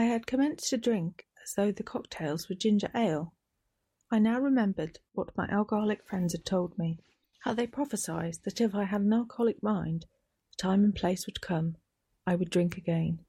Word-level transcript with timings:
I 0.00 0.04
had 0.04 0.26
commenced 0.26 0.70
to 0.70 0.78
drink 0.78 1.26
as 1.44 1.52
though 1.52 1.70
the 1.72 1.82
cocktails 1.82 2.48
were 2.48 2.54
ginger 2.54 2.90
ale. 2.94 3.34
I 4.10 4.18
now 4.18 4.40
remembered 4.40 4.98
what 5.12 5.36
my 5.36 5.46
alcoholic 5.48 6.06
friends 6.08 6.32
had 6.32 6.46
told 6.46 6.78
me, 6.78 7.00
how 7.40 7.52
they 7.52 7.66
prophesied 7.66 8.36
that 8.44 8.62
if 8.62 8.74
I 8.74 8.84
had 8.84 9.02
an 9.02 9.12
alcoholic 9.12 9.62
mind, 9.62 10.06
the 10.52 10.56
time 10.56 10.84
and 10.84 10.94
place 10.94 11.26
would 11.26 11.42
come, 11.42 11.76
I 12.26 12.34
would 12.34 12.48
drink 12.48 12.78
again. 12.78 13.26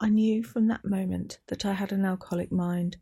I 0.00 0.08
knew 0.08 0.42
from 0.42 0.68
that 0.68 0.86
moment 0.86 1.38
that 1.48 1.66
I 1.66 1.74
had 1.74 1.92
an 1.92 2.06
alcoholic 2.06 2.50
mind. 2.50 2.96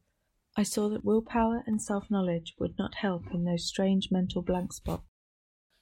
I 0.57 0.65
saw 0.65 0.89
that 0.89 1.05
willpower 1.05 1.63
and 1.69 1.81
self 1.81 2.11
knowledge 2.11 2.57
would 2.59 2.77
not 2.79 2.97
help 2.97 3.33
in 3.33 3.45
those 3.45 3.65
strange 3.65 4.11
mental 4.11 4.43
blank 4.43 4.73
spots. 4.73 5.07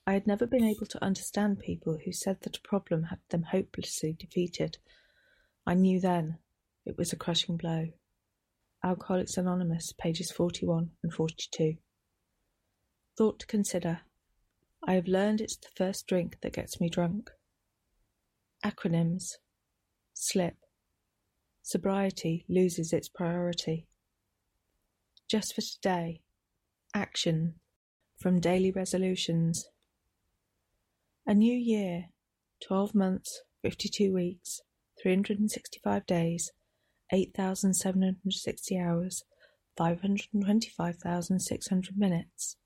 I 0.06 0.12
had 0.12 0.26
never 0.26 0.46
been 0.46 0.64
able 0.64 0.84
to 0.84 1.02
understand 1.02 1.60
people 1.60 1.96
who 2.04 2.12
said 2.12 2.42
that 2.42 2.58
a 2.58 2.68
problem 2.68 3.04
had 3.04 3.20
them 3.30 3.44
hopelessly 3.44 4.12
defeated. 4.12 4.76
I 5.66 5.72
knew 5.72 5.98
then 5.98 6.40
it 6.86 6.96
was 6.96 7.12
a 7.12 7.16
crushing 7.16 7.56
blow. 7.56 7.88
Alcoholics 8.84 9.36
Anonymous, 9.36 9.92
pages 9.98 10.30
41 10.30 10.90
and 11.02 11.12
42. 11.12 11.74
Thought 13.18 13.40
to 13.40 13.46
consider. 13.46 14.00
I 14.86 14.92
have 14.92 15.08
learned 15.08 15.40
it's 15.40 15.56
the 15.56 15.68
first 15.76 16.06
drink 16.06 16.38
that 16.42 16.52
gets 16.52 16.80
me 16.80 16.88
drunk. 16.88 17.30
Acronyms. 18.64 19.32
Slip. 20.14 20.54
Sobriety 21.62 22.44
loses 22.48 22.92
its 22.92 23.08
priority. 23.08 23.88
Just 25.28 25.54
for 25.54 25.62
today. 25.62 26.20
Action. 26.94 27.54
From 28.18 28.40
daily 28.40 28.70
resolutions. 28.70 29.66
A 31.26 31.34
new 31.34 31.56
year. 31.56 32.06
12 32.66 32.94
months, 32.94 33.42
52 33.62 34.14
weeks, 34.14 34.60
365 35.02 36.06
days, 36.06 36.52
8,760 37.12 38.78
hours, 38.78 39.24
525,600 39.76 41.96
minutes. 41.96 42.56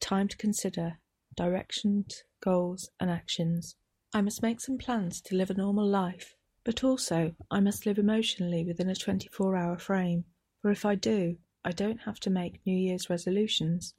Time 0.00 0.28
to 0.28 0.36
consider 0.36 0.98
directions, 1.36 2.24
goals, 2.42 2.90
and 2.98 3.10
actions. 3.10 3.76
I 4.12 4.22
must 4.22 4.42
make 4.42 4.60
some 4.60 4.78
plans 4.78 5.20
to 5.22 5.36
live 5.36 5.50
a 5.50 5.54
normal 5.54 5.86
life, 5.86 6.34
but 6.64 6.82
also 6.82 7.34
I 7.50 7.60
must 7.60 7.86
live 7.86 7.98
emotionally 7.98 8.64
within 8.64 8.90
a 8.90 8.96
24 8.96 9.56
hour 9.56 9.78
frame, 9.78 10.24
for 10.60 10.70
if 10.70 10.84
I 10.84 10.94
do, 10.94 11.36
I 11.64 11.72
don't 11.72 12.00
have 12.00 12.20
to 12.20 12.30
make 12.30 12.64
New 12.66 12.76
Year's 12.76 13.10
resolutions. 13.10 13.94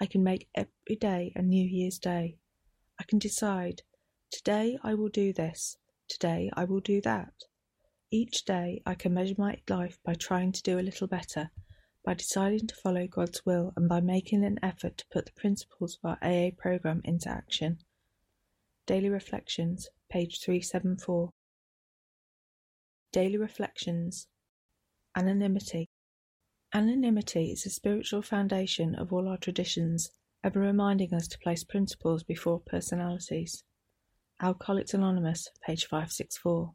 I 0.00 0.06
can 0.06 0.24
make 0.24 0.48
every 0.54 0.96
day 0.98 1.32
a 1.36 1.42
New 1.42 1.64
Year's 1.64 1.98
Day. 1.98 2.38
I 2.98 3.04
can 3.04 3.18
decide, 3.18 3.82
today 4.30 4.78
I 4.82 4.94
will 4.94 5.08
do 5.08 5.32
this, 5.32 5.76
today 6.08 6.50
I 6.54 6.64
will 6.64 6.80
do 6.80 7.00
that. 7.02 7.32
Each 8.10 8.44
day 8.44 8.82
I 8.86 8.94
can 8.94 9.14
measure 9.14 9.34
my 9.38 9.60
life 9.68 9.98
by 10.04 10.14
trying 10.14 10.52
to 10.52 10.62
do 10.62 10.78
a 10.78 10.82
little 10.82 11.06
better, 11.08 11.50
by 12.04 12.14
deciding 12.14 12.66
to 12.66 12.76
follow 12.76 13.06
God's 13.06 13.44
will 13.46 13.72
and 13.76 13.88
by 13.88 14.00
making 14.00 14.44
an 14.44 14.58
effort 14.62 14.98
to 14.98 15.06
put 15.10 15.26
the 15.26 15.32
principles 15.32 15.96
of 15.96 16.10
our 16.10 16.18
AA 16.22 16.50
program 16.56 17.00
into 17.04 17.28
action. 17.28 17.78
Daily 18.86 19.08
Reflections, 19.08 19.88
page 20.10 20.40
374. 20.44 21.30
Daily 23.12 23.38
Reflections 23.38 24.28
Anonymity. 25.16 25.88
Anonymity 26.74 27.52
is 27.52 27.62
the 27.62 27.70
spiritual 27.70 28.20
foundation 28.20 28.94
of 28.94 29.12
all 29.12 29.28
our 29.28 29.38
traditions, 29.38 30.10
ever 30.42 30.60
reminding 30.60 31.14
us 31.14 31.26
to 31.28 31.38
place 31.38 31.64
principles 31.64 32.22
before 32.22 32.60
personalities. 32.60 33.64
Alcoholics 34.42 34.92
Anonymous, 34.92 35.48
page 35.64 35.86
564. 35.86 36.74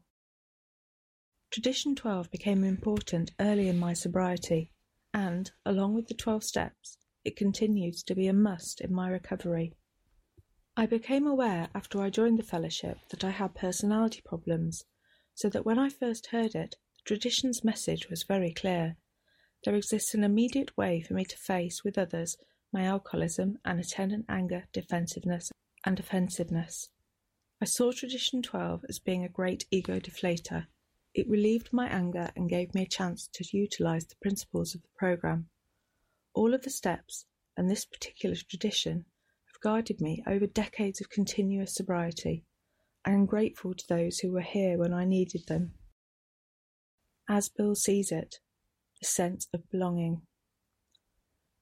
Tradition 1.50 1.96
twelve 1.96 2.30
became 2.30 2.62
important 2.62 3.32
early 3.40 3.66
in 3.66 3.76
my 3.76 3.92
sobriety, 3.92 4.70
and, 5.12 5.50
along 5.66 5.94
with 5.94 6.06
the 6.06 6.14
twelve 6.14 6.44
steps, 6.44 6.96
it 7.24 7.34
continues 7.34 8.04
to 8.04 8.14
be 8.14 8.28
a 8.28 8.32
must 8.32 8.80
in 8.80 8.94
my 8.94 9.08
recovery. 9.08 9.74
I 10.76 10.86
became 10.86 11.26
aware 11.26 11.68
after 11.74 12.00
I 12.00 12.08
joined 12.08 12.38
the 12.38 12.44
fellowship 12.44 12.98
that 13.08 13.24
I 13.24 13.30
had 13.30 13.56
personality 13.56 14.22
problems, 14.24 14.84
so 15.34 15.48
that 15.48 15.66
when 15.66 15.76
I 15.76 15.88
first 15.88 16.26
heard 16.26 16.54
it, 16.54 16.76
the 16.94 17.02
tradition's 17.04 17.64
message 17.64 18.08
was 18.08 18.22
very 18.22 18.52
clear. 18.52 18.96
There 19.64 19.74
exists 19.74 20.14
an 20.14 20.22
immediate 20.22 20.76
way 20.76 21.02
for 21.02 21.14
me 21.14 21.24
to 21.24 21.36
face 21.36 21.82
with 21.82 21.98
others 21.98 22.36
my 22.72 22.84
alcoholism 22.84 23.58
and 23.64 23.80
attendant 23.80 24.26
anger, 24.28 24.68
defensiveness, 24.72 25.50
and 25.84 25.98
offensiveness. 25.98 26.90
I 27.60 27.64
saw 27.64 27.90
Tradition 27.90 28.40
12 28.40 28.84
as 28.88 29.00
being 29.00 29.24
a 29.24 29.28
great 29.28 29.66
ego 29.72 29.98
deflator 29.98 30.68
it 31.14 31.28
relieved 31.28 31.72
my 31.72 31.88
anger 31.88 32.30
and 32.36 32.48
gave 32.48 32.74
me 32.74 32.82
a 32.82 32.88
chance 32.88 33.28
to 33.34 33.44
utilize 33.56 34.06
the 34.06 34.16
principles 34.22 34.74
of 34.74 34.82
the 34.82 34.88
program. 34.96 35.48
All 36.34 36.54
of 36.54 36.62
the 36.62 36.70
steps 36.70 37.26
and 37.56 37.68
this 37.68 37.84
particular 37.84 38.36
tradition 38.36 39.04
have 39.46 39.60
guided 39.60 40.00
me 40.00 40.22
over 40.26 40.46
decades 40.46 41.00
of 41.00 41.10
continuous 41.10 41.74
sobriety. 41.74 42.44
I 43.04 43.10
am 43.10 43.26
grateful 43.26 43.74
to 43.74 43.84
those 43.88 44.18
who 44.18 44.32
were 44.32 44.40
here 44.40 44.78
when 44.78 44.92
I 44.92 45.04
needed 45.04 45.46
them. 45.46 45.72
As 47.28 47.48
Bill 47.48 47.74
sees 47.74 48.12
it, 48.12 48.36
the 49.00 49.06
sense 49.06 49.48
of 49.52 49.70
belonging. 49.70 50.22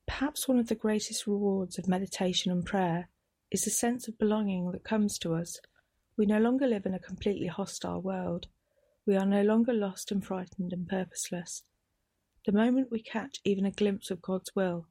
Perhaps 0.07 0.49
one 0.49 0.59
of 0.59 0.69
the 0.69 0.75
greatest 0.75 1.27
rewards 1.27 1.79
of 1.79 1.87
meditation 1.87 2.51
and 2.51 2.65
prayer 2.65 3.09
is 3.51 3.65
the 3.65 3.71
sense 3.71 4.09
of 4.09 4.19
belonging 4.19 4.71
that 4.73 4.85
comes 4.85 5.19
to 5.19 5.35
us. 5.35 5.61
We 6.17 6.27
no 6.27 6.39
longer 6.39 6.67
live 6.67 6.87
in 6.87 6.95
a 6.95 6.99
completely 6.99 7.47
hostile 7.47 8.01
world. 8.01 8.49
We 9.09 9.17
are 9.17 9.25
no 9.25 9.41
longer 9.41 9.73
lost 9.73 10.13
and 10.13 10.23
frightened 10.23 10.75
and 10.75 10.87
purposeless. 10.87 11.63
The 12.45 12.53
moment 12.53 12.91
we 12.91 13.01
catch 13.01 13.41
even 13.43 13.65
a 13.65 13.71
glimpse 13.71 14.11
of 14.11 14.21
God's 14.21 14.55
will, 14.55 14.87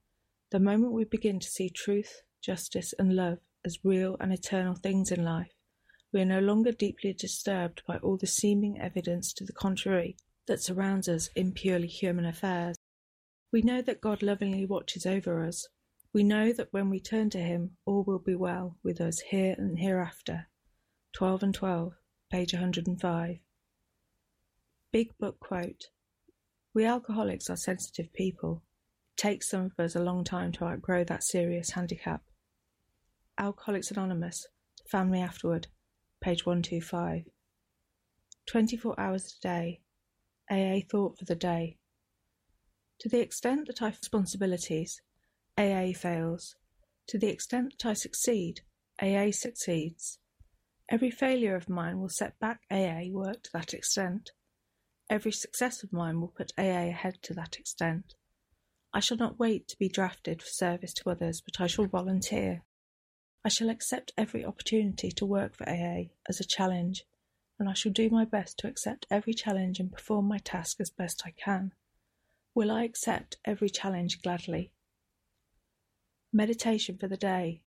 the 0.50 0.60
moment 0.60 0.94
we 0.94 1.04
begin 1.04 1.40
to 1.40 1.48
see 1.48 1.70
truth, 1.70 2.24
justice, 2.42 2.96
and 2.98 3.16
love 3.16 3.38
as 3.64 3.86
real 3.86 4.18
and 4.20 4.34
eternal 4.34 4.74
things 4.74 5.12
in 5.12 5.24
life, 5.24 5.52
we 6.12 6.20
are 6.20 6.26
no 6.26 6.40
longer 6.40 6.72
deeply 6.72 7.14
disturbed 7.14 7.84
by 7.88 7.98
all 7.98 8.18
the 8.18 8.26
seeming 8.26 8.82
evidence 8.82 9.32
to 9.34 9.46
the 9.46 9.54
contrary 9.54 10.18
that 10.48 10.64
surrounds 10.64 11.08
us 11.08 11.30
in 11.36 11.52
purely 11.52 11.88
human 11.88 12.26
affairs. 12.26 12.76
We 13.52 13.62
know 13.62 13.84
that 13.84 14.02
God 14.02 14.24
lovingly 14.24 14.66
watches 14.66 15.06
over 15.06 15.46
us. 15.46 15.68
We 16.12 16.24
know 16.24 16.52
that 16.54 16.74
when 16.74 16.90
we 16.90 17.00
turn 17.00 17.30
to 17.30 17.40
Him, 17.40 17.78
all 17.86 18.02
will 18.02 18.18
be 18.18 18.34
well 18.34 18.78
with 18.84 19.00
us 19.00 19.20
here 19.30 19.54
and 19.60 19.78
hereafter. 19.78 20.48
12 21.14 21.44
and 21.44 21.54
12, 21.54 21.94
page 22.32 22.54
105. 22.54 23.42
Big 24.90 25.18
Book 25.18 25.38
quote: 25.42 25.90
We 26.74 26.86
alcoholics 26.86 27.50
are 27.50 27.58
sensitive 27.58 28.14
people. 28.14 28.64
It 29.12 29.22
takes 29.22 29.50
some 29.50 29.66
of 29.66 29.78
us 29.78 29.98
a 29.98 30.04
long 30.04 30.24
time 30.24 30.54
to 30.54 30.64
outgrow 30.64 31.04
that 31.04 31.26
serious 31.26 31.72
handicap. 31.72 32.24
Alcoholics 33.38 33.92
Anonymous, 33.92 34.48
Family 34.90 35.20
Afterward, 35.20 35.68
page 36.22 36.46
125. 36.46 37.26
24 38.46 38.98
hours 38.98 39.36
a 39.38 39.42
day. 39.46 39.82
AA 40.50 40.80
thought 40.90 41.20
for 41.20 41.26
the 41.26 41.36
day. 41.36 41.78
To 43.00 43.10
the 43.10 43.20
extent 43.20 43.68
that 43.68 43.82
I 43.82 43.90
have 43.90 44.00
responsibilities, 44.02 45.02
AA 45.58 45.92
fails. 45.92 46.56
To 47.08 47.18
the 47.18 47.28
extent 47.28 47.74
that 47.78 47.90
I 47.90 47.94
succeed, 47.94 48.62
AA 49.02 49.32
succeeds. 49.32 50.20
Every 50.88 51.12
failure 51.12 51.58
of 51.58 51.68
mine 51.68 52.00
will 52.00 52.08
set 52.08 52.40
back 52.40 52.62
AA 52.72 53.10
work 53.12 53.44
to 53.44 53.50
that 53.52 53.74
extent. 53.74 54.32
Every 55.10 55.32
success 55.32 55.84
of 55.84 55.94
mine 55.94 56.20
will 56.20 56.28
put 56.28 56.52
AA 56.58 56.90
ahead 56.90 57.20
to 57.24 57.34
that 57.36 57.58
extent. 57.58 58.16
I 58.94 59.00
shall 59.00 59.18
not 59.18 59.40
wait 59.40 59.68
to 59.70 59.78
be 59.78 59.88
drafted 59.88 60.42
for 60.42 60.50
service 60.50 60.94
to 60.96 61.10
others, 61.10 61.42
but 61.42 61.62
I 61.62 61.68
shall 61.68 61.86
volunteer. 61.86 62.64
I 63.46 63.50
shall 63.50 63.70
accept 63.70 64.12
every 64.18 64.44
opportunity 64.44 65.12
to 65.12 65.26
work 65.26 65.56
for 65.56 65.70
AA 65.70 66.10
as 66.28 66.42
a 66.42 66.46
challenge, 66.46 67.06
and 67.58 67.70
I 67.70 67.74
shall 67.74 67.94
do 67.94 68.10
my 68.10 68.26
best 68.26 68.58
to 68.60 68.68
accept 68.68 69.08
every 69.10 69.34
challenge 69.34 69.80
and 69.80 69.92
perform 69.92 70.28
my 70.28 70.40
task 70.40 70.82
as 70.82 70.90
best 70.90 71.24
I 71.26 71.32
can. 71.32 71.74
Will 72.54 72.72
I 72.72 72.84
accept 72.84 73.38
every 73.46 73.70
challenge 73.70 74.22
gladly? 74.22 74.74
Meditation 76.34 76.98
for 76.98 77.08
the 77.08 77.16
day. 77.16 77.62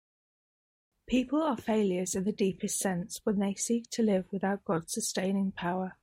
People 1.07 1.43
are 1.43 1.57
failures 1.57 2.15
in 2.15 2.25
the 2.25 2.33
deepest 2.33 2.79
sense 2.79 3.21
when 3.25 3.39
they 3.39 3.55
seek 3.55 3.89
to 3.91 4.03
live 4.03 4.27
without 4.31 4.65
God's 4.65 4.93
sustaining 4.93 5.53
power. 5.53 5.97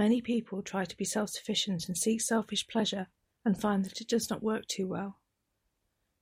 Many 0.00 0.22
people 0.22 0.62
try 0.62 0.86
to 0.86 0.96
be 0.96 1.04
self 1.04 1.28
sufficient 1.28 1.86
and 1.86 1.94
seek 1.94 2.22
selfish 2.22 2.66
pleasure 2.66 3.08
and 3.44 3.60
find 3.60 3.84
that 3.84 4.00
it 4.00 4.08
does 4.08 4.30
not 4.30 4.42
work 4.42 4.66
too 4.66 4.86
well. 4.86 5.18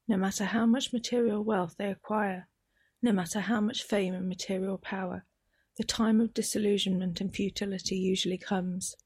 No 0.09 0.17
matter 0.17 0.47
how 0.47 0.67
much 0.67 0.93
material 0.93 1.45
wealth 1.45 1.77
they 1.79 1.89
acquire, 1.89 2.49
no 3.03 3.13
matter 3.13 3.39
how 3.39 3.61
much 3.61 3.85
fame 3.85 4.15
and 4.15 4.29
material 4.29 4.79
power, 4.79 5.25
the 5.77 5.85
time 5.85 6.21
of 6.21 6.35
disillusionment 6.35 7.21
and 7.21 7.33
futility 7.33 7.97
usually 7.97 8.37
comes. 8.37 8.97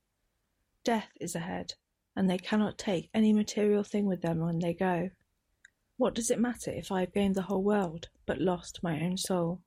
Death 0.84 1.10
is 1.20 1.34
ahead, 1.34 1.74
and 2.16 2.30
they 2.30 2.38
cannot 2.38 2.78
take 2.78 3.10
any 3.12 3.34
material 3.34 3.84
thing 3.84 4.06
with 4.06 4.22
them 4.22 4.38
when 4.38 4.60
they 4.60 4.72
go. 4.72 5.10
What 5.98 6.14
does 6.14 6.30
it 6.30 6.40
matter 6.40 6.70
if 6.70 6.90
I 6.90 7.00
have 7.00 7.12
gained 7.12 7.34
the 7.34 7.42
whole 7.42 7.62
world, 7.62 8.08
but 8.24 8.40
lost 8.40 8.82
my 8.82 9.02
own 9.02 9.18
soul? 9.18 9.60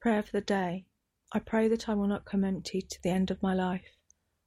Prayer 0.00 0.22
for 0.22 0.32
the 0.32 0.40
day. 0.40 0.86
I 1.32 1.40
pray 1.40 1.66
that 1.68 1.88
I 1.88 1.94
will 1.94 2.06
not 2.06 2.24
come 2.24 2.44
empty 2.44 2.80
to 2.80 2.98
the 3.02 3.10
end 3.10 3.30
of 3.30 3.42
my 3.42 3.52
life. 3.52 3.96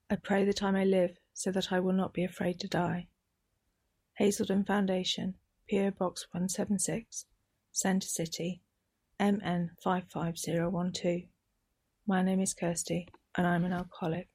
I 0.10 0.16
pray 0.16 0.46
that 0.46 0.64
I 0.64 0.72
may 0.72 0.86
live 0.86 1.18
so 1.34 1.52
that 1.52 1.72
I 1.72 1.80
will 1.80 1.94
not 1.94 2.14
be 2.14 2.24
afraid 2.24 2.60
to 2.62 2.68
die. 2.68 3.08
Hazelden 4.14 4.64
Foundation, 4.64 5.36
PO 5.70 5.92
Box 5.92 6.28
176, 6.32 7.26
Centre 7.72 8.08
City, 8.08 8.62
MN 9.20 9.72
55012. 9.84 11.24
My 12.08 12.22
name 12.24 12.40
is 12.40 12.54
Kirsty, 12.54 13.08
and 13.36 13.46
I'm 13.46 13.66
an 13.66 13.74
alcoholic. 13.74 14.30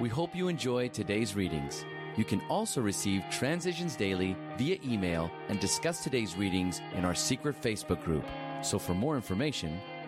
We 0.00 0.08
hope 0.08 0.34
you 0.34 0.48
enjoyed 0.48 0.94
today's 0.94 1.34
readings. 1.34 1.84
You 2.16 2.24
can 2.24 2.40
also 2.48 2.80
receive 2.80 3.24
Transitions 3.30 3.96
Daily 3.96 4.36
via 4.56 4.78
email 4.84 5.30
and 5.48 5.60
discuss 5.60 6.02
today's 6.02 6.36
readings 6.36 6.80
in 6.94 7.04
our 7.04 7.14
secret 7.14 7.60
Facebook 7.60 8.02
group. 8.04 8.24
So 8.62 8.78
for 8.78 8.94
more 8.94 9.16
information, 9.16 9.80